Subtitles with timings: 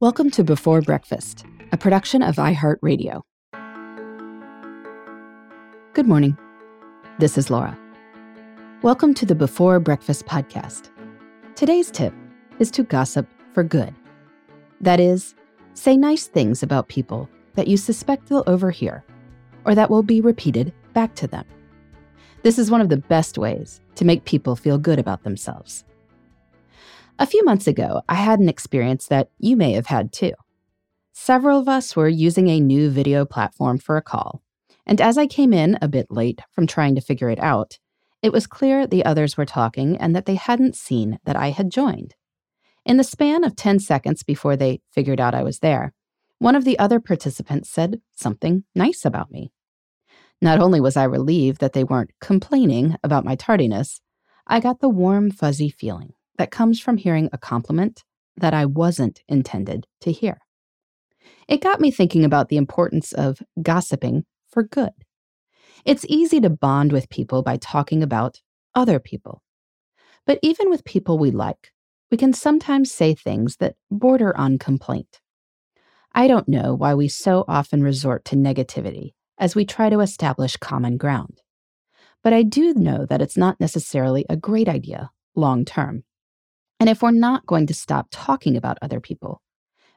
[0.00, 3.20] Welcome to Before Breakfast, a production of iHeartRadio.
[5.92, 6.38] Good morning.
[7.18, 7.78] This is Laura.
[8.80, 10.88] Welcome to the Before Breakfast podcast.
[11.54, 12.14] Today's tip
[12.58, 13.94] is to gossip for good.
[14.80, 15.34] That is,
[15.74, 19.04] say nice things about people that you suspect they'll overhear
[19.66, 21.44] or that will be repeated back to them.
[22.42, 25.84] This is one of the best ways to make people feel good about themselves.
[27.20, 30.32] A few months ago, I had an experience that you may have had too.
[31.12, 34.42] Several of us were using a new video platform for a call,
[34.86, 37.78] and as I came in a bit late from trying to figure it out,
[38.22, 41.70] it was clear the others were talking and that they hadn't seen that I had
[41.70, 42.14] joined.
[42.86, 45.92] In the span of 10 seconds before they figured out I was there,
[46.38, 49.52] one of the other participants said something nice about me.
[50.40, 54.00] Not only was I relieved that they weren't complaining about my tardiness,
[54.46, 58.02] I got the warm, fuzzy feeling that comes from hearing a compliment
[58.34, 60.38] that I wasn't intended to hear.
[61.46, 64.92] It got me thinking about the importance of gossiping for good.
[65.84, 68.40] It's easy to bond with people by talking about
[68.74, 69.42] other people.
[70.24, 71.72] But even with people we like,
[72.10, 75.20] we can sometimes say things that border on complaint.
[76.14, 80.56] I don't know why we so often resort to negativity as we try to establish
[80.56, 81.42] common ground.
[82.24, 86.04] But I do know that it's not necessarily a great idea long term.
[86.80, 89.42] And if we're not going to stop talking about other people,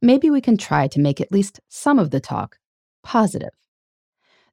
[0.00, 2.56] maybe we can try to make at least some of the talk
[3.04, 3.50] positive.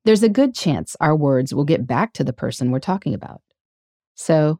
[0.04, 3.42] There's a good chance our words will get back to the person we're talking about.
[4.16, 4.60] So,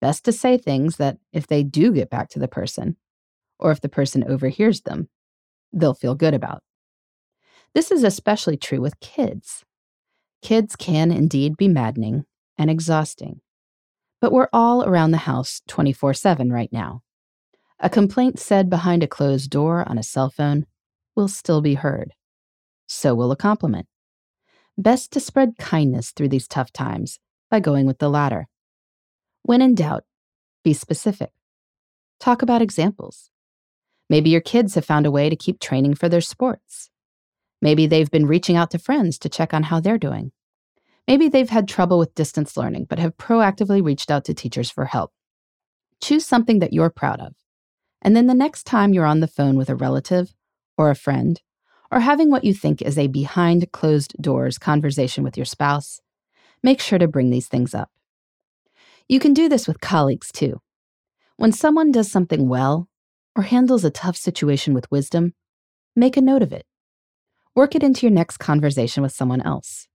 [0.00, 2.96] best to say things that if they do get back to the person,
[3.58, 5.08] or if the person overhears them,
[5.72, 6.62] they'll feel good about.
[7.74, 9.64] This is especially true with kids.
[10.42, 12.24] Kids can indeed be maddening
[12.58, 13.40] and exhausting,
[14.20, 17.02] but we're all around the house 24 7 right now.
[17.78, 20.64] A complaint said behind a closed door on a cell phone
[21.14, 22.14] will still be heard.
[22.86, 23.86] So will a compliment.
[24.78, 27.18] Best to spread kindness through these tough times
[27.50, 28.48] by going with the latter.
[29.42, 30.04] When in doubt,
[30.64, 31.30] be specific.
[32.18, 33.30] Talk about examples.
[34.08, 36.90] Maybe your kids have found a way to keep training for their sports.
[37.60, 40.32] Maybe they've been reaching out to friends to check on how they're doing.
[41.06, 44.86] Maybe they've had trouble with distance learning but have proactively reached out to teachers for
[44.86, 45.12] help.
[46.02, 47.34] Choose something that you're proud of
[48.02, 50.34] and then the next time you're on the phone with a relative
[50.76, 51.40] or a friend,
[51.90, 56.00] or having what you think is a behind closed doors conversation with your spouse,
[56.62, 57.90] make sure to bring these things up.
[59.08, 60.60] You can do this with colleagues too.
[61.36, 62.88] When someone does something well
[63.36, 65.34] or handles a tough situation with wisdom,
[65.94, 66.66] make a note of it.
[67.54, 69.88] Work it into your next conversation with someone else.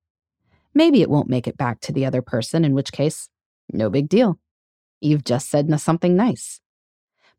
[0.74, 3.30] Maybe it won't make it back to the other person, in which case,
[3.72, 4.40] no big deal.
[5.02, 6.61] You've just said something nice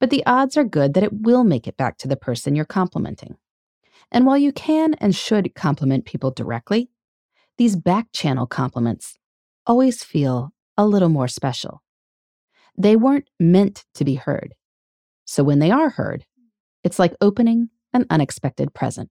[0.02, 2.64] but the odds are good that it will make it back to the person you're
[2.64, 3.36] complimenting.
[4.10, 6.90] And while you can and should compliment people directly,
[7.56, 9.16] these back channel compliments
[9.64, 11.84] always feel a little more special.
[12.76, 14.54] They weren't meant to be heard.
[15.24, 16.24] So when they are heard,
[16.82, 19.08] it's like opening an unexpected present.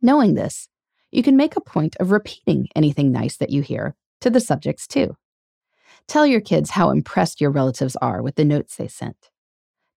[0.00, 0.68] Knowing this,
[1.10, 4.86] you can make a point of repeating anything nice that you hear to the subjects
[4.86, 5.16] too.
[6.06, 9.30] Tell your kids how impressed your relatives are with the notes they sent.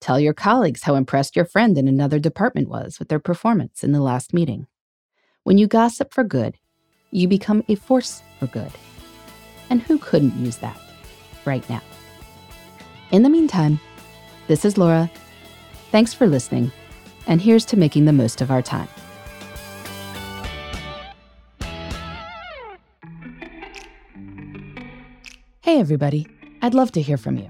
[0.01, 3.91] Tell your colleagues how impressed your friend in another department was with their performance in
[3.91, 4.67] the last meeting.
[5.43, 6.57] When you gossip for good,
[7.11, 8.71] you become a force for good.
[9.69, 10.79] And who couldn't use that
[11.45, 11.81] right now?
[13.11, 13.79] In the meantime,
[14.47, 15.11] this is Laura.
[15.91, 16.71] Thanks for listening,
[17.27, 18.87] and here's to making the most of our time.
[25.61, 26.25] Hey, everybody.
[26.61, 27.49] I'd love to hear from you.